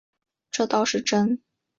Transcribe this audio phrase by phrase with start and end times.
[0.49, 1.39] 这倒是真